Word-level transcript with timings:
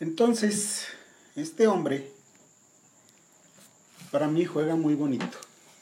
Entonces, 0.00 0.86
este 1.34 1.66
hombre, 1.66 2.12
para 4.10 4.28
mí 4.28 4.44
juega 4.44 4.76
muy 4.76 4.94
bonito. 4.94 5.38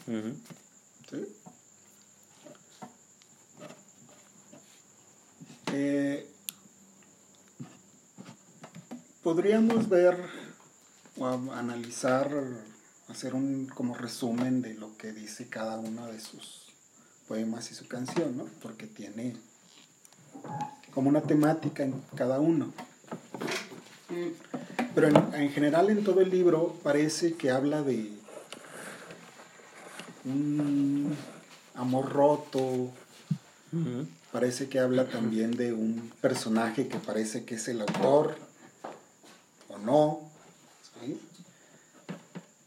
¿sí? 0.07 1.27
Eh, 5.73 6.27
podríamos 9.23 9.89
ver 9.91 10.17
o 11.19 11.27
analizar, 11.53 12.31
hacer 13.09 13.35
un 13.35 13.67
como 13.67 13.95
resumen 13.95 14.63
de 14.63 14.75
lo 14.75 14.97
que 14.97 15.13
dice 15.13 15.49
cada 15.49 15.79
uno 15.79 16.07
de 16.07 16.21
sus 16.21 16.73
poemas 17.29 17.71
y 17.71 17.75
su 17.75 17.89
canción, 17.89 18.37
¿no? 18.37 18.45
Porque 18.63 18.87
tiene 18.87 19.37
como 20.95 21.11
una 21.11 21.21
temática 21.21 21.83
en 21.83 22.01
cada 22.17 22.41
uno. 22.41 22.73
Pero 24.95 25.09
en, 25.09 25.51
general 25.51 25.91
en 25.91 26.05
todo 26.05 26.21
el 26.21 26.31
libro 26.31 26.77
parece 26.83 27.35
que 27.35 27.51
habla 27.51 27.83
de 27.83 28.11
un 30.25 31.15
amor 31.75 32.11
roto, 32.13 32.91
parece 34.33 34.69
que 34.69 34.81
habla 34.81 35.07
también 35.07 35.53
de 35.53 35.73
un 35.73 36.11
personaje 36.21 36.89
que 36.89 36.99
parece 36.99 37.45
que 37.45 37.57
es 37.57 37.69
el 37.69 37.83
autor 37.83 38.37
o 39.69 39.79
no, 39.79 40.21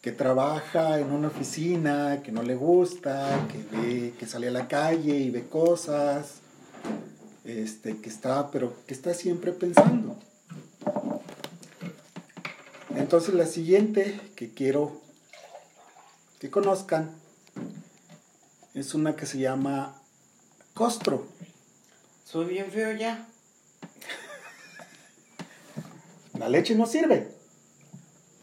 que 0.02 0.12
trabaja 0.12 1.00
en 1.00 1.12
una 1.12 1.28
oficina, 1.28 2.22
que 2.24 2.32
no 2.32 2.44
le 2.44 2.56
gusta, 2.56 3.48
que 3.52 3.76
ve, 3.76 4.14
que 4.18 4.26
sale 4.26 4.48
a 4.48 4.52
la 4.52 4.68
calle 4.68 5.18
y 5.18 5.30
ve 5.30 5.48
cosas, 5.48 6.36
este, 7.44 7.98
que 7.98 8.10
está, 8.10 8.52
pero 8.52 8.74
que 8.88 8.94
está 8.94 9.14
siempre 9.14 9.52
pensando. 9.52 10.18
Entonces 13.10 13.34
la 13.34 13.48
siguiente 13.48 14.22
que 14.36 14.54
quiero 14.54 15.02
que 16.38 16.52
conozcan 16.52 17.10
es 18.76 18.94
una 18.94 19.16
que 19.16 19.26
se 19.26 19.40
llama 19.40 20.00
Costro. 20.76 21.26
Soy 22.24 22.46
bien 22.46 22.70
feo 22.70 22.96
ya. 22.96 23.28
La 26.38 26.50
leche 26.50 26.76
no 26.76 26.86
sirve. 26.86 27.32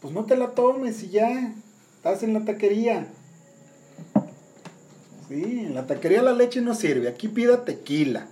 Pues 0.01 0.13
no 0.13 0.25
te 0.25 0.35
la 0.35 0.51
tomes 0.51 1.01
y 1.01 1.11
ya. 1.11 1.53
Estás 1.95 2.23
en 2.23 2.33
la 2.33 2.43
taquería. 2.43 3.07
Sí, 5.29 5.61
en 5.61 5.75
la 5.75 5.87
taquería 5.87 6.21
la 6.21 6.33
leche 6.33 6.59
no 6.59 6.75
sirve. 6.75 7.07
Aquí 7.07 7.29
pida 7.29 7.63
tequila. 7.63 8.27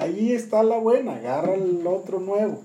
Ahí 0.00 0.32
está 0.32 0.62
la 0.62 0.78
buena, 0.78 1.16
agarra 1.16 1.52
el 1.52 1.86
otro 1.86 2.20
nuevo. 2.20 2.64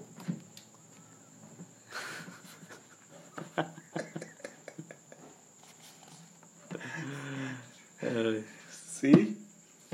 ¿Sí? 8.89 9.37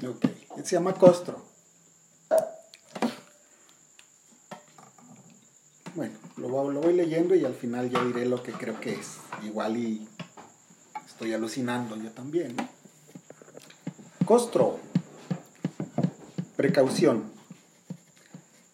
Ok. 0.08 0.23
Se 0.64 0.75
llama 0.75 0.94
Costro. 0.94 1.42
Bueno, 5.95 6.14
lo, 6.38 6.72
lo 6.72 6.80
voy 6.80 6.94
leyendo 6.94 7.33
y 7.33 7.44
al 7.44 7.55
final 7.55 7.89
ya 7.89 8.03
diré 8.03 8.28
lo 8.28 8.44
que 8.44 8.52
creo 8.52 8.80
que 8.80 8.94
es. 8.94 9.17
Igual 9.44 9.78
y 9.78 10.08
estoy 11.08 11.33
alucinando 11.33 11.95
yo 11.95 12.11
también. 12.11 12.55
Costro. 14.28 14.91
Precaución. 16.62 17.23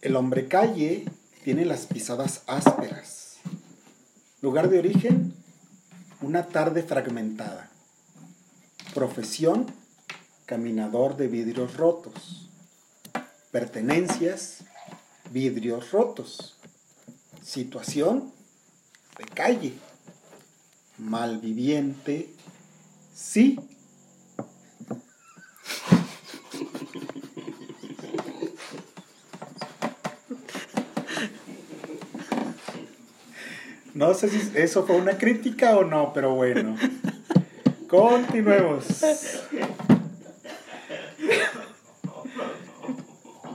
El 0.01 0.17
hombre 0.17 0.49
calle 0.49 1.05
tiene 1.45 1.63
las 1.63 1.85
pisadas 1.85 2.41
ásperas. 2.45 3.37
Lugar 4.41 4.69
de 4.69 4.79
origen, 4.79 5.33
una 6.19 6.47
tarde 6.47 6.83
fragmentada. 6.83 7.71
Profesión, 8.93 9.67
caminador 10.45 11.15
de 11.15 11.29
vidrios 11.29 11.77
rotos. 11.77 12.49
Pertenencias, 13.51 14.65
vidrios 15.31 15.91
rotos. 15.91 16.57
Situación, 17.41 18.33
de 19.17 19.23
calle. 19.33 19.73
Malviviente, 20.97 22.33
sí 23.15 23.57
No 33.97 34.13
sé 34.13 34.29
si 34.29 34.51
eso 34.55 34.85
fue 34.85 34.95
una 34.95 35.17
crítica 35.17 35.75
o 35.75 35.83
no, 35.83 36.13
pero 36.13 36.35
bueno. 36.35 36.77
Continuemos. 37.89 38.85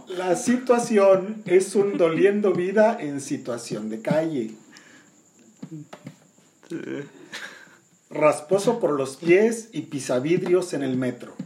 La 0.08 0.34
situación 0.34 1.44
es 1.46 1.76
un 1.76 1.96
doliendo 1.96 2.52
vida 2.52 2.98
en 3.00 3.20
situación 3.20 3.88
de 3.88 4.02
calle. 4.02 4.56
Rasposo 8.10 8.80
por 8.80 8.98
los 8.98 9.18
pies 9.18 9.68
y 9.72 9.82
pisavidrios 9.82 10.72
en 10.72 10.82
el 10.82 10.96
metro. 10.96 11.36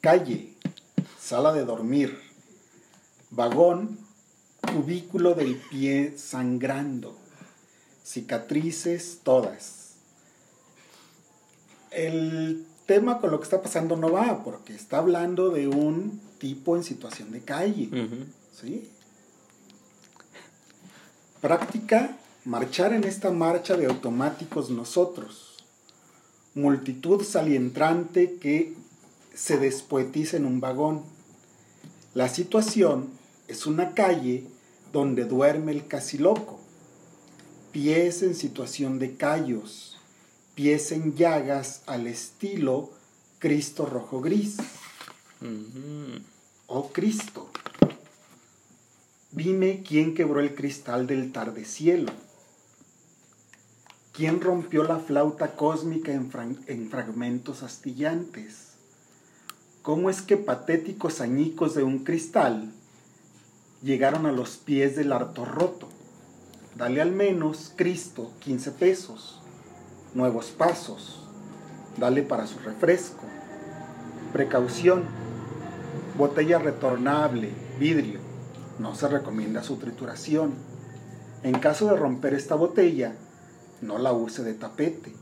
Calle, 0.00 0.54
sala 1.18 1.52
de 1.52 1.64
dormir, 1.64 2.20
vagón 3.30 4.05
cubículo 4.66 5.34
del 5.34 5.56
pie 5.56 6.14
sangrando, 6.16 7.16
cicatrices 8.04 9.20
todas. 9.22 9.94
El 11.90 12.66
tema 12.86 13.20
con 13.20 13.30
lo 13.30 13.38
que 13.38 13.44
está 13.44 13.62
pasando 13.62 13.96
no 13.96 14.12
va, 14.12 14.44
porque 14.44 14.74
está 14.74 14.98
hablando 14.98 15.50
de 15.50 15.68
un 15.68 16.20
tipo 16.38 16.76
en 16.76 16.84
situación 16.84 17.32
de 17.32 17.40
calle. 17.40 17.88
¿sí? 18.52 18.90
Práctica, 21.40 22.16
marchar 22.44 22.92
en 22.92 23.04
esta 23.04 23.30
marcha 23.30 23.76
de 23.76 23.86
automáticos 23.86 24.70
nosotros. 24.70 25.64
Multitud 26.54 27.22
salientrante 27.22 28.36
que 28.38 28.74
se 29.34 29.58
despoetiza 29.58 30.36
en 30.36 30.46
un 30.46 30.60
vagón. 30.60 31.02
La 32.14 32.28
situación 32.28 33.10
es 33.48 33.66
una 33.66 33.92
calle 33.92 34.46
donde 34.96 35.26
duerme 35.26 35.72
el 35.72 35.86
casi 35.86 36.16
loco, 36.16 36.58
pies 37.70 38.22
en 38.22 38.34
situación 38.34 38.98
de 38.98 39.14
callos, 39.14 39.98
pies 40.54 40.90
en 40.90 41.14
llagas 41.14 41.82
al 41.84 42.06
estilo 42.06 42.88
Cristo 43.38 43.84
rojo 43.84 44.22
gris. 44.22 44.56
Oh 46.66 46.88
Cristo, 46.94 47.50
dime 49.32 49.82
quién 49.86 50.14
quebró 50.14 50.40
el 50.40 50.54
cristal 50.54 51.06
del 51.06 51.30
tarde 51.30 51.66
cielo. 51.66 52.10
¿Quién 54.14 54.40
rompió 54.40 54.82
la 54.82 54.98
flauta 54.98 55.56
cósmica 55.56 56.10
en, 56.10 56.30
en, 56.68 56.88
fragmentos 56.88 57.62
astillantes? 57.62 58.68
¿Cómo 59.82 60.08
es 60.08 60.22
que 60.22 60.38
patéticos 60.38 61.20
añicos 61.20 61.74
de 61.74 61.82
un 61.82 61.98
cristal 61.98 62.72
llegaron 63.82 64.26
a 64.26 64.32
los 64.32 64.56
pies 64.56 64.96
del 64.96 65.12
harto 65.12 65.44
roto. 65.44 65.88
Dale 66.76 67.00
al 67.00 67.12
menos, 67.12 67.72
Cristo, 67.76 68.32
15 68.40 68.72
pesos. 68.72 69.40
Nuevos 70.14 70.46
pasos. 70.46 71.22
Dale 71.96 72.22
para 72.22 72.46
su 72.46 72.58
refresco. 72.58 73.24
Precaución. 74.32 75.04
Botella 76.16 76.58
retornable, 76.58 77.50
vidrio. 77.78 78.20
No 78.78 78.94
se 78.94 79.08
recomienda 79.08 79.62
su 79.62 79.76
trituración. 79.76 80.54
En 81.42 81.58
caso 81.58 81.86
de 81.86 81.96
romper 81.96 82.34
esta 82.34 82.54
botella, 82.54 83.14
no 83.80 83.98
la 83.98 84.12
use 84.12 84.42
de 84.42 84.54
tapete. 84.54 85.14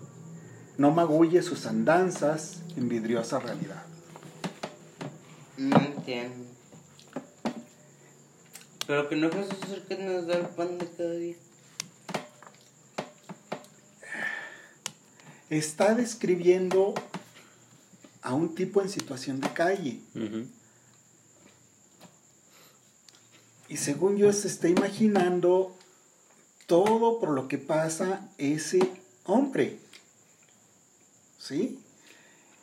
No 0.79 0.91
magulle 0.91 1.43
sus 1.43 1.67
andanzas 1.67 2.63
en 2.77 2.89
vidriosa 2.89 3.39
realidad. 3.39 3.83
No 5.57 5.77
entiendo. 5.77 6.54
Pero 8.87 9.09
que 9.09 9.17
no 9.17 9.29
el 9.29 9.83
que 9.89 9.97
nos 9.97 10.27
da 10.27 10.35
el 10.35 10.47
pan 10.47 10.79
de 10.79 10.87
cada 10.87 11.15
día. 11.15 11.37
Está 15.51 15.95
describiendo 15.95 16.95
a 18.23 18.35
un 18.35 18.55
tipo 18.55 18.83
en 18.83 18.89
situación 18.89 19.41
de 19.41 19.53
calle. 19.53 20.01
Y 23.69 23.77
según 23.77 24.17
yo 24.17 24.33
se 24.33 24.49
está 24.49 24.69
imaginando 24.69 25.75
todo 26.67 27.21
por 27.21 27.31
lo 27.31 27.49
que 27.49 27.59
pasa 27.59 28.29
ese 28.39 28.81
hombre. 29.25 29.79
¿Sí? 31.39 31.79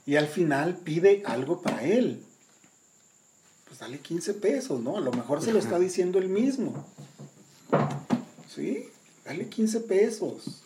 Y 0.05 0.15
al 0.15 0.27
final 0.27 0.77
pide 0.77 1.23
algo 1.25 1.61
para 1.61 1.83
él. 1.83 2.23
Pues 3.71 3.79
dale 3.79 3.99
15 3.99 4.33
pesos, 4.33 4.81
¿no? 4.81 4.97
A 4.97 4.99
lo 4.99 5.13
mejor 5.13 5.41
se 5.41 5.53
lo 5.53 5.59
está 5.59 5.79
diciendo 5.79 6.19
él 6.19 6.27
mismo. 6.27 6.85
¿Sí? 8.53 8.89
Dale 9.23 9.47
15 9.47 9.79
pesos. 9.79 10.61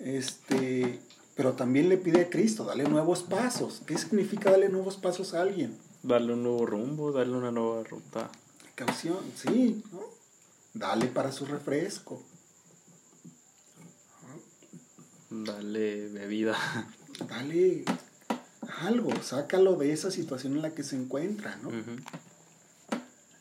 Este, 0.00 1.00
pero 1.34 1.54
también 1.54 1.88
le 1.88 1.96
pide 1.96 2.20
a 2.20 2.28
Cristo, 2.28 2.66
dale 2.66 2.84
nuevos 2.84 3.22
pasos. 3.22 3.80
¿Qué 3.86 3.96
significa 3.96 4.50
darle 4.50 4.68
nuevos 4.68 4.98
pasos 4.98 5.32
a 5.32 5.40
alguien? 5.40 5.78
Darle 6.02 6.34
un 6.34 6.42
nuevo 6.42 6.66
rumbo, 6.66 7.10
darle 7.10 7.38
una 7.38 7.50
nueva 7.50 7.82
ruta. 7.84 8.28
Caución, 8.74 9.20
sí, 9.34 9.82
¿no? 9.90 10.02
Dale 10.74 11.06
para 11.06 11.32
su 11.32 11.46
refresco. 11.46 12.20
Dale 15.30 16.08
bebida. 16.08 16.54
Dale 17.30 17.86
algo, 18.80 19.10
sácalo 19.22 19.76
de 19.76 19.92
esa 19.92 20.10
situación 20.10 20.54
en 20.54 20.62
la 20.62 20.74
que 20.74 20.82
se 20.82 20.96
encuentra, 20.96 21.56
¿no? 21.62 21.70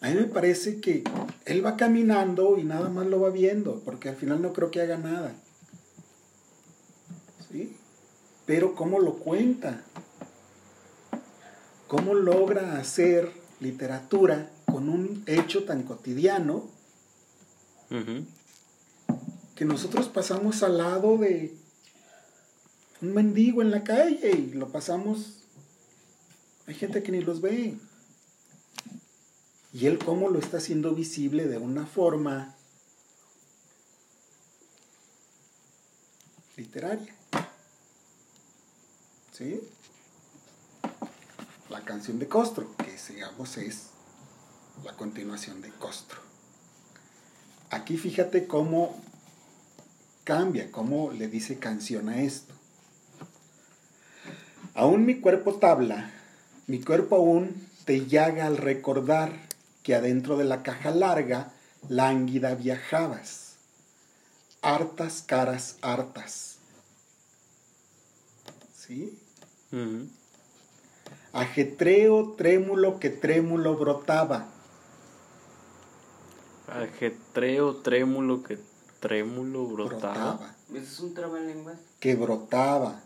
A 0.02 0.10
mí 0.10 0.16
me 0.16 0.26
parece 0.26 0.82
que 0.82 1.04
él 1.46 1.66
va 1.66 1.78
caminando 1.78 2.58
y 2.58 2.64
nada 2.64 2.90
más 2.90 3.08
lo 3.08 3.22
va 3.22 3.30
viendo, 3.30 3.82
porque 3.86 4.10
al 4.10 4.16
final 4.16 4.42
no 4.42 4.52
creo 4.52 4.70
que 4.70 4.82
haga 4.82 4.98
nada. 4.98 5.34
¿Sí? 7.50 7.76
Pero 8.46 8.76
¿cómo 8.76 9.00
lo 9.00 9.14
cuenta? 9.14 9.82
¿Cómo 11.88 12.16
logra 12.16 12.78
hacer 12.78 13.32
literatura 13.60 14.50
con 14.66 14.90
un 14.90 15.24
hecho 15.26 15.64
tan 15.64 15.84
cotidiano 15.84 16.66
que 19.56 19.66
nosotros 19.66 20.10
pasamos 20.10 20.64
al 20.64 20.80
lado 20.80 21.18
de 21.18 21.56
un 23.04 23.14
mendigo 23.14 23.62
en 23.62 23.70
la 23.70 23.84
calle 23.84 24.32
y 24.32 24.54
lo 24.54 24.70
pasamos. 24.70 25.34
Hay 26.68 26.74
gente 26.74 27.04
que 27.04 27.12
ni 27.12 27.20
los 27.20 27.42
ve. 27.42 27.78
Y 29.74 29.88
él 29.88 30.00
cómo 30.00 30.30
lo 30.30 30.40
está 30.40 30.58
haciendo 30.58 30.96
visible 30.96 31.48
de 31.48 31.58
una 31.58 31.86
forma 31.86 32.56
literaria. 36.56 37.14
¿Sí? 39.34 39.60
La 41.70 41.84
canción 41.84 42.20
de 42.20 42.30
Costro, 42.30 42.74
que 42.78 42.96
digamos 43.14 43.58
es 43.58 43.88
la 44.86 44.96
continuación 44.96 45.62
de 45.62 45.72
Costro. 45.72 46.20
Aquí 47.70 47.98
fíjate 47.98 48.48
cómo 48.48 48.96
cambia, 50.24 50.72
cómo 50.72 51.12
le 51.12 51.28
dice 51.28 51.60
canción 51.60 52.08
a 52.08 52.22
esto. 52.22 52.53
Aún 54.76 55.06
mi 55.06 55.20
cuerpo 55.20 55.56
tabla, 55.56 56.12
mi 56.68 56.82
cuerpo 56.82 57.18
aún 57.18 57.68
te 57.86 58.08
llaga 58.08 58.48
al 58.48 58.58
recordar 58.58 59.32
que 59.84 59.94
adentro 59.94 60.38
de 60.38 60.46
la 60.46 60.64
caja 60.64 60.92
larga, 60.92 61.52
lánguida 61.90 62.56
viajabas. 62.56 63.56
Hartas 64.62 65.22
caras 65.22 65.78
hartas. 65.82 66.58
¿Sí? 68.76 69.20
Ujú. 69.72 70.08
Ajetreo 71.34 72.34
trémulo 72.38 73.00
que 73.00 73.10
trémulo 73.10 73.76
brotaba. 73.76 74.48
Ajetreo, 76.68 77.76
trémulo, 77.78 78.42
que 78.42 78.58
trémulo 79.00 79.68
brotaba. 79.68 80.14
Brotaba. 80.14 80.56
¿Ese 80.70 80.80
es 80.80 81.00
un 81.00 81.14
trabalenguas? 81.14 81.78
que 82.00 82.16
brotaba. 82.16 83.02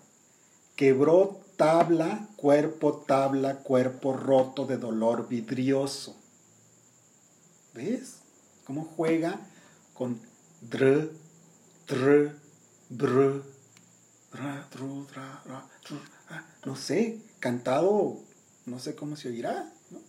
Quebró 0.75 1.39
tabla, 1.57 2.29
cuerpo 2.37 2.97
tabla, 3.05 3.57
cuerpo 3.57 4.13
roto 4.13 4.65
de 4.65 4.77
dolor 4.77 5.27
vidrioso. 5.27 6.15
¿Ves? 7.73 8.19
¿Cómo 8.65 8.85
juega 8.85 9.39
con 9.93 10.19
dr, 10.61 11.11
tr, 11.85 12.35
br, 12.89 13.43
dra, 14.31 14.67
tru, 14.69 15.05
dra, 15.07 15.43
ah, 16.29 16.45
no 16.65 16.75
sé, 16.75 17.21
cantado, 17.39 18.19
no 18.65 18.79
sé 18.79 18.95
cómo 18.95 19.15
se 19.15 19.29
oirá. 19.29 19.71
¿no? 19.89 19.99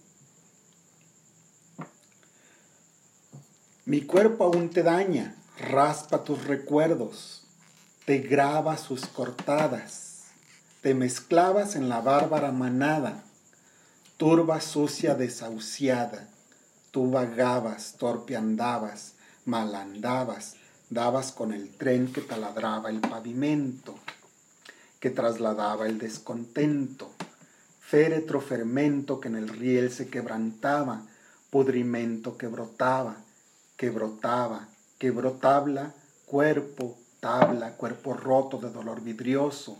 Mi 3.85 4.03
cuerpo 4.03 4.45
aún 4.45 4.71
te 4.71 4.83
daña, 4.83 5.37
raspa 5.59 6.25
tus 6.25 6.45
recuerdos, 6.45 7.45
te 8.05 8.19
graba 8.19 8.77
sus 8.77 9.07
cortadas, 9.07 10.08
te 10.81 10.95
mezclabas 10.95 11.75
en 11.75 11.89
la 11.89 12.01
bárbara 12.01 12.53
manada, 12.53 13.25
turba 14.17 14.61
sucia 14.61 15.17
desahuciada, 15.17 16.29
tú 16.93 17.11
vagabas, 17.11 17.97
torpe 17.99 18.37
andabas, 18.37 19.15
mal 19.45 19.75
andabas, 19.75 20.55
dabas 20.89 21.33
con 21.33 21.53
el 21.53 21.69
tren 21.71 22.13
que 22.13 22.21
taladraba 22.21 22.91
el 22.91 23.01
pavimento, 23.01 23.97
que 25.01 25.11
trasladaba 25.11 25.89
el 25.89 25.99
descontento, 25.99 27.11
féretro 27.81 28.41
fermento 28.41 29.19
que 29.21 29.29
en 29.29 29.37
el 29.37 29.49
riel 29.49 29.91
se 29.91 30.09
quebrantaba, 30.09 31.03
pudrimento 31.51 32.37
que 32.37 32.47
brotaba, 32.47 33.17
que 33.77 33.91
brotaba, 33.91 34.69
que 34.99 35.11
brotabla, 35.11 35.93
cuerpo, 36.27 36.97
tabla, 37.19 37.73
cuerpo 37.73 38.15
roto 38.15 38.59
de 38.59 38.71
dolor 38.71 39.03
vidrioso, 39.03 39.77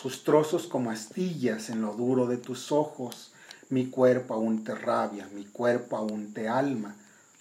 sus 0.00 0.24
trozos 0.24 0.66
como 0.66 0.90
astillas 0.90 1.70
en 1.70 1.80
lo 1.80 1.94
duro 1.94 2.26
de 2.26 2.36
tus 2.36 2.70
ojos, 2.70 3.32
mi 3.70 3.86
cuerpo 3.86 4.34
aún 4.34 4.62
te 4.62 4.74
rabia, 4.74 5.26
mi 5.32 5.46
cuerpo 5.46 5.96
aún 5.96 6.34
te 6.34 6.48
alma. 6.48 6.94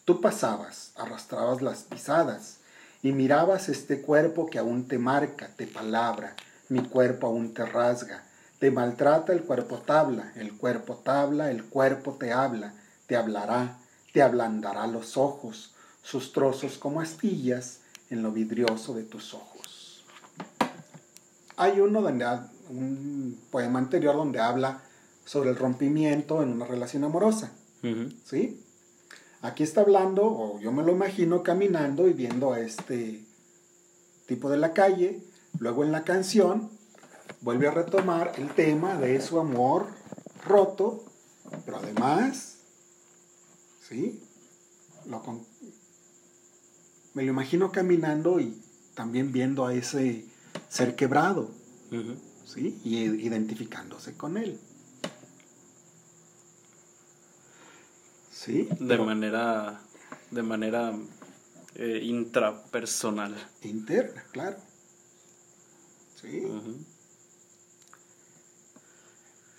Tú 0.06 0.22
pasabas, 0.22 0.92
arrastrabas 0.96 1.62
las 1.62 1.84
pisadas, 1.84 2.60
y 3.04 3.12
mirabas 3.12 3.68
este 3.68 4.02
cuerpo 4.02 4.46
que 4.46 4.58
aún 4.58 4.88
te 4.88 4.98
marca, 4.98 5.50
te 5.58 5.68
palabra, 5.68 6.34
mi 6.70 6.80
cuerpo 6.80 7.28
aún 7.28 7.54
te 7.54 7.66
rasga, 7.66 8.24
te 8.60 8.72
maltrata 8.72 9.34
el 9.34 9.44
cuerpo 9.44 9.80
tabla, 9.80 10.32
el 10.36 10.56
cuerpo 10.56 10.96
tabla, 10.96 11.52
el 11.52 11.66
cuerpo 11.66 12.14
te 12.14 12.32
habla, 12.32 12.74
te 13.06 13.18
hablará, 13.18 13.80
te 14.14 14.22
ablandará 14.22 14.88
los 14.88 15.18
ojos, 15.18 15.76
sus 16.02 16.32
trozos 16.32 16.78
como 16.78 17.02
astillas 17.02 17.82
en 18.10 18.24
lo 18.24 18.32
vidrioso 18.32 18.94
de 18.94 19.04
tus 19.04 19.34
ojos. 19.34 19.55
Hay 21.58 21.80
uno 21.80 22.02
donde 22.02 22.26
un 22.70 23.40
poema 23.52 23.80
anterior 23.80 24.16
donde 24.16 24.40
habla 24.40 24.82
sobre 25.24 25.50
el 25.52 25.56
rompimiento 25.56 26.42
en 26.44 26.50
una 26.50 26.66
relación 26.66 27.04
amorosa. 27.04 27.52
¿sí? 28.26 28.60
Aquí 29.42 29.64
está 29.64 29.82
hablando, 29.82 30.26
o 30.26 30.60
yo 30.60 30.72
me 30.72 30.84
lo 30.84 30.92
imagino 30.92 31.44
caminando 31.44 32.08
y 32.08 32.14
viendo 32.14 32.52
a 32.54 32.60
este 32.60 33.24
tipo 34.28 34.50
de 34.50 34.58
la 34.58 34.74
calle, 34.74 35.22
luego 35.60 35.84
en 35.84 35.92
la 35.92 36.04
canción 36.04 36.70
vuelve 37.42 37.68
a 37.68 37.72
retomar 37.72 38.34
el 38.38 38.50
tema 38.56 38.98
de 38.98 39.22
su 39.22 39.40
amor 39.40 39.88
roto, 40.48 41.04
pero 41.66 41.78
además, 41.78 42.56
¿sí? 43.88 44.20
Lo 45.08 45.22
con- 45.22 45.46
me 47.14 47.24
lo 47.24 47.30
imagino 47.32 47.72
caminando 47.72 48.40
y 48.40 48.60
también 48.96 49.32
viendo 49.32 49.66
a 49.68 49.74
ese 49.76 50.26
ser 50.76 50.96
quebrado. 50.96 51.50
¿sí? 52.46 52.80
Y 52.84 52.98
identificándose 52.98 54.14
con 54.18 54.36
él. 54.36 54.60
¿Sí? 58.32 58.68
De 58.80 58.86
Pero 58.86 59.06
manera, 59.06 59.80
de 60.32 60.44
manera 60.44 60.94
eh, 61.76 62.02
intrapersonal. 62.04 63.34
interna, 63.64 64.26
claro. 64.32 64.58
¿Sí? 66.22 66.44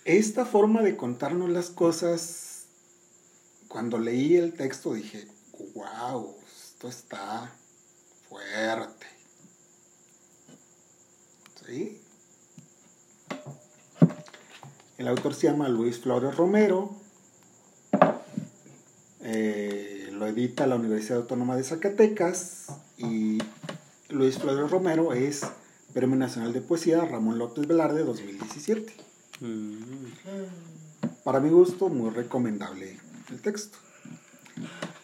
Esta 0.05 0.45
forma 0.45 0.83
de 0.83 0.95
contarnos 0.95 1.49
las 1.49 1.71
cosas, 1.71 2.67
cuando 3.67 3.97
leí 3.97 4.35
el 4.35 4.53
texto 4.53 4.93
dije, 4.93 5.27
wow, 5.73 6.35
esto 6.45 6.87
está 6.87 7.51
fuerte. 8.29 9.16
¿Sí? 11.67 12.01
El 14.97 15.07
autor 15.09 15.33
se 15.33 15.47
llama 15.47 15.67
Luis 15.67 15.99
Flores 15.99 16.35
Romero, 16.37 16.95
eh, 19.21 20.09
lo 20.13 20.27
edita 20.27 20.65
la 20.65 20.75
Universidad 20.75 21.19
Autónoma 21.19 21.57
de 21.57 21.65
Zacatecas 21.65 22.67
y 22.97 23.39
Luis 24.07 24.37
Flores 24.37 24.71
Romero 24.71 25.11
es 25.11 25.45
Premio 25.93 26.15
Nacional 26.15 26.53
de 26.53 26.61
Poesía 26.61 27.03
Ramón 27.03 27.37
López 27.37 27.67
Velarde 27.67 28.05
2017. 28.05 28.93
Mm. 29.41 29.77
Para 31.25 31.41
mi 31.41 31.49
gusto, 31.49 31.89
muy 31.89 32.11
recomendable 32.11 32.97
el 33.29 33.41
texto. 33.41 33.77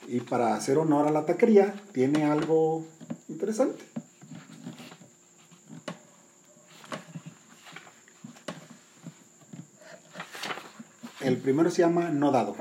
Y 0.07 0.21
para 0.21 0.55
hacer 0.55 0.77
honor 0.77 1.07
a 1.07 1.11
la 1.11 1.25
taquería, 1.25 1.75
tiene 1.91 2.23
algo 2.23 2.85
interesante. 3.27 3.92
El 11.33 11.39
primero 11.39 11.71
se 11.71 11.81
llama 11.81 12.11
no 12.11 12.29
dado. 12.29 12.55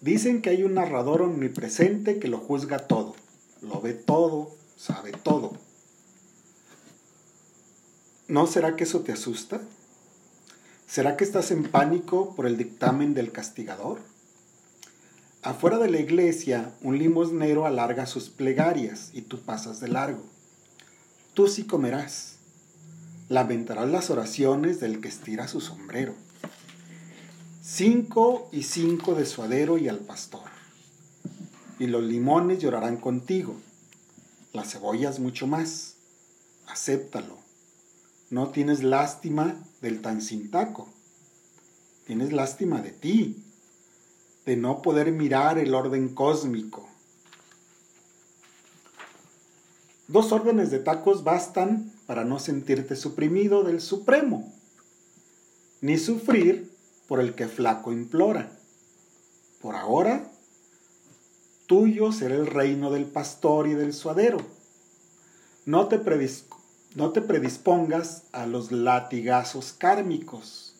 Dicen 0.00 0.42
que 0.42 0.50
hay 0.50 0.62
un 0.62 0.74
narrador 0.74 1.22
omnipresente 1.22 2.20
que 2.20 2.28
lo 2.28 2.38
juzga 2.38 2.86
todo, 2.86 3.16
lo 3.62 3.80
ve 3.80 3.94
todo, 3.94 4.54
sabe 4.76 5.10
todo. 5.10 5.54
¿No 8.28 8.46
será 8.46 8.76
que 8.76 8.84
eso 8.84 9.00
te 9.00 9.10
asusta? 9.10 9.60
¿Será 10.86 11.16
que 11.16 11.24
estás 11.24 11.50
en 11.50 11.64
pánico 11.64 12.36
por 12.36 12.46
el 12.46 12.56
dictamen 12.56 13.12
del 13.12 13.32
castigador? 13.32 13.98
Afuera 15.42 15.78
de 15.78 15.90
la 15.90 15.98
iglesia, 15.98 16.72
un 16.80 16.96
limosnero 16.96 17.66
alarga 17.66 18.06
sus 18.06 18.30
plegarias 18.30 19.10
y 19.14 19.22
tú 19.22 19.40
pasas 19.40 19.80
de 19.80 19.88
largo. 19.88 20.22
Tú 21.34 21.48
sí 21.48 21.64
comerás. 21.64 22.35
Lamentarás 23.28 23.90
las 23.90 24.10
oraciones 24.10 24.78
del 24.78 25.00
que 25.00 25.08
estira 25.08 25.48
su 25.48 25.60
sombrero. 25.60 26.14
Cinco 27.60 28.48
y 28.52 28.62
cinco 28.62 29.16
de 29.16 29.26
suadero 29.26 29.78
y 29.78 29.88
al 29.88 29.98
pastor. 29.98 30.48
Y 31.80 31.88
los 31.88 32.04
limones 32.04 32.60
llorarán 32.60 32.98
contigo. 32.98 33.56
Las 34.52 34.70
cebollas 34.70 35.18
mucho 35.18 35.48
más. 35.48 35.96
Acéptalo. 36.68 37.36
No 38.30 38.50
tienes 38.50 38.84
lástima 38.84 39.56
del 39.82 40.02
tan 40.02 40.22
sin 40.22 40.52
taco. 40.52 40.88
Tienes 42.06 42.32
lástima 42.32 42.80
de 42.80 42.92
ti, 42.92 43.42
de 44.44 44.56
no 44.56 44.82
poder 44.82 45.10
mirar 45.10 45.58
el 45.58 45.74
orden 45.74 46.14
cósmico. 46.14 46.88
Dos 50.08 50.30
órdenes 50.30 50.70
de 50.70 50.78
tacos 50.78 51.24
bastan 51.24 51.92
para 52.06 52.24
no 52.24 52.38
sentirte 52.38 52.94
suprimido 52.94 53.64
del 53.64 53.80
Supremo, 53.80 54.52
ni 55.80 55.98
sufrir 55.98 56.70
por 57.08 57.20
el 57.20 57.34
que 57.34 57.48
flaco 57.48 57.92
implora. 57.92 58.52
Por 59.60 59.74
ahora, 59.74 60.30
tuyo 61.66 62.12
será 62.12 62.36
el 62.36 62.46
reino 62.46 62.92
del 62.92 63.06
pastor 63.06 63.66
y 63.66 63.74
del 63.74 63.92
suadero. 63.92 64.38
No 65.64 65.88
te, 65.88 66.00
no 66.94 67.10
te 67.10 67.20
predispongas 67.20 68.22
a 68.30 68.46
los 68.46 68.70
latigazos 68.70 69.72
kármicos. 69.72 70.76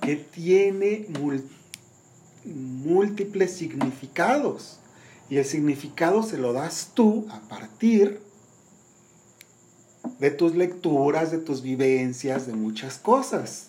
Que 0.00 0.16
tiene 0.16 1.06
múltiples 2.44 3.52
significados. 3.52 4.78
Y 5.28 5.36
el 5.36 5.44
significado 5.44 6.22
se 6.22 6.38
lo 6.38 6.54
das 6.54 6.92
tú 6.94 7.26
a 7.28 7.40
partir 7.48 8.22
de 10.18 10.30
tus 10.30 10.54
lecturas, 10.54 11.30
de 11.30 11.36
tus 11.38 11.60
vivencias, 11.60 12.46
de 12.46 12.54
muchas 12.54 12.96
cosas. 12.96 13.66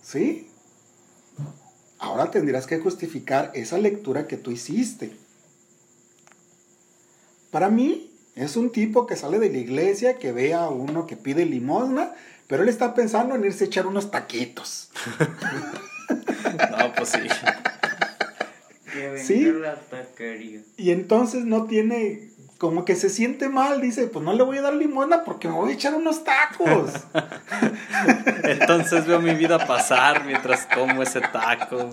¿Sí? 0.00 0.51
Ahora 2.02 2.32
tendrás 2.32 2.66
que 2.66 2.80
justificar 2.80 3.52
esa 3.54 3.78
lectura 3.78 4.26
que 4.26 4.36
tú 4.36 4.50
hiciste. 4.50 5.12
Para 7.52 7.70
mí, 7.70 8.10
es 8.34 8.56
un 8.56 8.72
tipo 8.72 9.06
que 9.06 9.14
sale 9.14 9.38
de 9.38 9.50
la 9.50 9.58
iglesia, 9.58 10.18
que 10.18 10.32
ve 10.32 10.52
a 10.52 10.68
uno 10.68 11.06
que 11.06 11.16
pide 11.16 11.46
limosna, 11.46 12.12
pero 12.48 12.64
él 12.64 12.68
está 12.68 12.94
pensando 12.94 13.36
en 13.36 13.44
irse 13.44 13.62
a 13.62 13.66
echar 13.68 13.86
unos 13.86 14.10
taquitos. 14.10 14.90
no, 16.76 16.92
pues 16.96 17.10
sí. 17.10 17.20
¿Sí? 19.24 19.52
Y 20.76 20.90
entonces 20.90 21.44
no 21.44 21.66
tiene 21.66 22.31
como 22.62 22.84
que 22.84 22.94
se 22.94 23.10
siente 23.10 23.48
mal, 23.48 23.80
dice, 23.80 24.06
pues 24.06 24.24
no 24.24 24.32
le 24.34 24.44
voy 24.44 24.58
a 24.58 24.62
dar 24.62 24.74
limona 24.74 25.24
porque 25.24 25.48
me 25.48 25.54
voy 25.54 25.72
a 25.72 25.74
echar 25.74 25.96
unos 25.96 26.22
tacos. 26.22 26.92
Entonces 28.44 29.04
veo 29.04 29.20
mi 29.20 29.34
vida 29.34 29.66
pasar 29.66 30.24
mientras 30.24 30.68
como 30.72 31.02
ese 31.02 31.20
taco. 31.22 31.90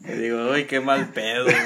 Y 0.00 0.12
digo, 0.12 0.50
uy, 0.50 0.66
qué 0.66 0.80
mal 0.80 1.08
pedo. 1.08 1.46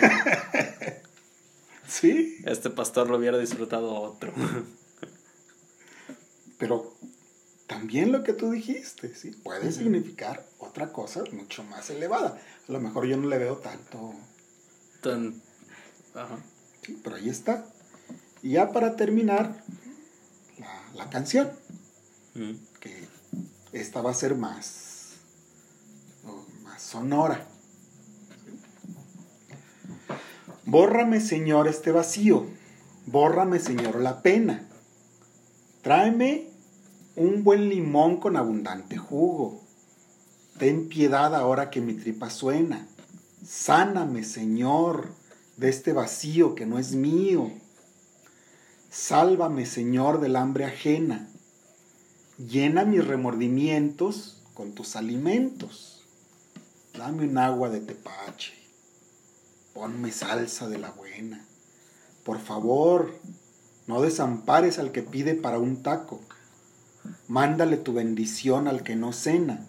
Sí. 1.88 2.38
Este 2.44 2.70
pastor 2.70 3.10
lo 3.10 3.16
hubiera 3.16 3.36
disfrutado 3.36 3.92
otro. 3.92 4.32
Pero 6.58 6.94
también 7.66 8.12
lo 8.12 8.22
que 8.22 8.32
tú 8.32 8.52
dijiste, 8.52 9.12
¿sí? 9.16 9.32
Puede 9.32 9.72
significar 9.72 10.46
otra 10.58 10.92
cosa 10.92 11.24
mucho 11.32 11.64
más 11.64 11.90
elevada. 11.90 12.38
A 12.68 12.72
lo 12.72 12.78
mejor 12.78 13.06
yo 13.06 13.16
no 13.16 13.26
le 13.26 13.38
veo 13.38 13.56
tanto. 13.56 14.14
Tan... 15.02 15.42
Ajá. 16.14 16.38
Sí, 16.82 17.00
pero 17.02 17.16
ahí 17.16 17.28
está. 17.28 17.66
Y 18.42 18.52
ya 18.52 18.72
para 18.72 18.96
terminar, 18.96 19.62
la, 20.94 21.08
canción, 21.10 21.50
mm. 22.34 22.52
que 22.80 23.08
esta 23.72 24.00
va 24.00 24.10
a 24.10 24.14
ser 24.14 24.34
más, 24.34 25.16
más 26.64 26.82
sonora. 26.82 27.46
Bórrame, 30.64 31.20
Señor, 31.20 31.68
este 31.68 31.90
vacío. 31.90 32.46
Bórrame, 33.06 33.58
Señor, 33.58 34.00
la 34.00 34.22
pena. 34.22 34.68
Tráeme 35.82 36.48
un 37.16 37.42
buen 37.42 37.68
limón 37.68 38.18
con 38.18 38.36
abundante 38.36 38.96
jugo. 38.96 39.60
Ten 40.58 40.88
piedad 40.88 41.34
ahora 41.34 41.70
que 41.70 41.80
mi 41.80 41.94
tripa 41.94 42.30
suena. 42.30 42.86
Sáname, 43.44 44.22
Señor, 44.22 45.08
de 45.56 45.70
este 45.70 45.92
vacío 45.92 46.54
que 46.54 46.66
no 46.66 46.78
es 46.78 46.94
mío. 46.94 47.50
Sálvame, 48.90 49.66
Señor, 49.66 50.20
del 50.20 50.34
hambre 50.34 50.64
ajena. 50.64 51.28
Llena 52.38 52.84
mis 52.84 53.06
remordimientos 53.06 54.42
con 54.52 54.72
tus 54.72 54.96
alimentos. 54.96 56.04
Dame 56.98 57.28
un 57.28 57.38
agua 57.38 57.70
de 57.70 57.80
tepache. 57.80 58.52
Ponme 59.74 60.10
salsa 60.10 60.68
de 60.68 60.78
la 60.78 60.90
buena. 60.90 61.46
Por 62.24 62.40
favor, 62.40 63.14
no 63.86 64.02
desampares 64.02 64.80
al 64.80 64.90
que 64.90 65.02
pide 65.02 65.34
para 65.34 65.60
un 65.60 65.84
taco. 65.84 66.20
Mándale 67.28 67.76
tu 67.76 67.92
bendición 67.92 68.66
al 68.66 68.82
que 68.82 68.96
no 68.96 69.12
cena. 69.12 69.64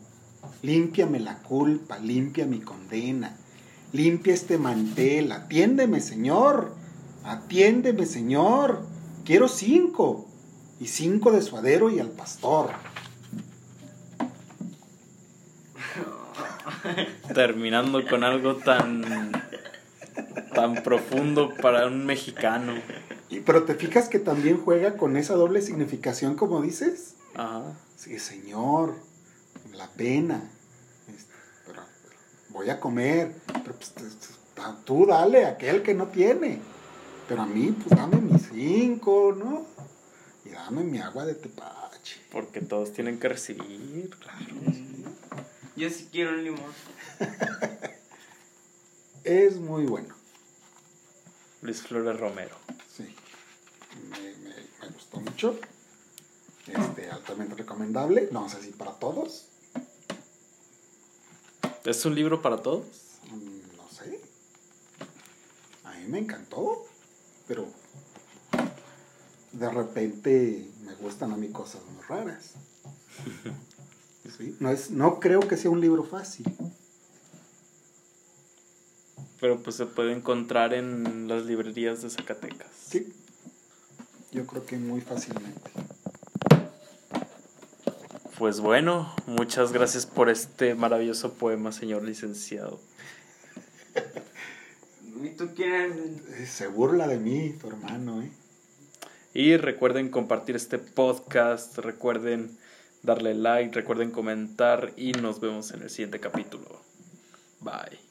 Límpiame 0.63 1.19
la 1.19 1.43
culpa, 1.43 1.99
limpia 1.99 2.47
mi 2.47 2.59
condena. 2.59 3.37
Limpia 3.93 4.33
este 4.33 4.57
mantel, 4.57 5.31
atiéndeme, 5.31 6.01
Señor. 6.01 6.73
Atiéndeme, 7.23 8.07
Señor. 8.07 8.90
Quiero 9.25 9.47
cinco. 9.47 10.27
Y 10.79 10.87
cinco 10.87 11.31
de 11.31 11.41
suadero 11.41 11.89
y 11.91 11.99
al 11.99 12.09
pastor. 12.09 12.71
Terminando 17.33 18.05
con 18.07 18.23
algo 18.23 18.55
tan 18.55 19.31
tan 20.53 20.83
profundo 20.83 21.53
para 21.61 21.87
un 21.87 22.05
mexicano. 22.05 22.73
Y, 23.29 23.39
pero 23.41 23.63
te 23.63 23.75
fijas 23.75 24.09
que 24.09 24.19
también 24.19 24.61
juega 24.61 24.97
con 24.97 25.17
esa 25.17 25.35
doble 25.35 25.61
significación 25.61 26.35
como 26.35 26.61
dices. 26.61 27.15
Ajá. 27.35 27.73
Sí, 27.95 28.19
señor, 28.19 28.95
la 29.73 29.87
pena. 29.91 30.41
Pero 31.65 31.81
voy 32.49 32.69
a 32.69 32.79
comer. 32.79 33.35
Pero 33.47 33.75
pues 33.75 33.93
tú 34.85 35.05
dale 35.05 35.45
a 35.45 35.49
aquel 35.49 35.83
que 35.83 35.93
no 35.93 36.07
tiene. 36.07 36.59
Pero 37.27 37.41
a 37.43 37.45
mí, 37.45 37.71
pues 37.71 37.89
dame 37.97 38.17
mis 38.21 38.49
cinco, 38.49 39.33
¿no? 39.37 39.65
Y 40.45 40.49
dame 40.49 40.83
mi 40.83 40.99
agua 40.99 41.25
de 41.25 41.35
tepache. 41.35 42.19
Porque 42.31 42.61
todos 42.61 42.91
tienen 42.93 43.19
que 43.19 43.29
recibir, 43.29 44.09
claro. 44.17 44.45
Yo 45.75 45.89
sí 45.89 46.09
quiero 46.11 46.31
un 46.31 46.43
limón. 46.43 46.71
Es 49.23 49.57
muy 49.57 49.85
bueno. 49.85 50.15
Luis 51.61 51.79
Flores 51.83 52.19
Romero. 52.19 52.55
Sí. 52.97 53.15
Me, 54.09 54.19
me- 54.19 54.55
me 54.81 54.87
gustó 54.91 55.19
mucho. 55.19 55.59
Este, 56.65 57.11
altamente 57.11 57.53
recomendable. 57.53 58.29
No 58.31 58.49
sé 58.49 58.63
si 58.63 58.71
para 58.71 58.93
todos. 58.93 59.45
¿Es 61.85 62.03
un 62.05 62.15
libro 62.15 62.41
para 62.41 62.57
todos? 62.63 62.83
Mm, 63.29 63.77
No 63.77 63.87
sé. 63.91 64.19
A 65.83 65.93
mí 65.97 66.05
me 66.07 66.17
encantó. 66.17 66.83
Pero 67.51 67.67
de 69.51 69.69
repente 69.69 70.69
me 70.85 70.95
gustan 70.95 71.33
a 71.33 71.35
mí 71.35 71.49
cosas 71.49 71.81
muy 71.93 72.01
raras. 72.07 72.53
Sí, 74.37 74.55
No, 74.61 74.69
es, 74.69 74.91
no 74.91 75.19
creo 75.19 75.41
que 75.41 75.57
sea 75.57 75.69
un 75.69 75.81
libro 75.81 76.05
fácil. 76.05 76.45
Pero 79.41 79.61
pues 79.61 79.75
se 79.75 79.85
puede 79.85 80.13
encontrar 80.13 80.73
en 80.73 81.27
las 81.27 81.45
librerías 81.45 82.01
de 82.01 82.09
Zacatecas. 82.09 82.69
Sí. 82.71 83.11
Yo 84.31 84.45
creo 84.45 84.65
que 84.65 84.77
muy 84.77 85.01
fácilmente. 85.01 85.71
Pues 88.37 88.61
bueno, 88.61 89.13
muchas 89.25 89.73
gracias 89.73 90.05
por 90.05 90.29
este 90.29 90.75
maravilloso 90.75 91.33
poema, 91.33 91.73
señor 91.73 92.03
licenciado. 92.03 92.79
Eh, 95.57 96.45
Se 96.45 96.67
burla 96.67 97.07
de 97.07 97.17
mí, 97.17 97.53
tu 97.59 97.67
hermano, 97.67 98.21
¿eh? 98.21 98.31
Y 99.33 99.57
recuerden 99.57 100.09
compartir 100.09 100.55
este 100.55 100.77
podcast, 100.77 101.77
recuerden 101.77 102.57
darle 103.01 103.33
like, 103.33 103.73
recuerden 103.73 104.11
comentar 104.11 104.93
y 104.97 105.13
nos 105.13 105.39
vemos 105.39 105.71
en 105.71 105.81
el 105.83 105.89
siguiente 105.89 106.19
capítulo. 106.19 106.81
Bye. 107.61 108.10